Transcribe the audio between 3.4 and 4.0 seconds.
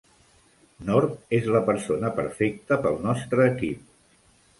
equip.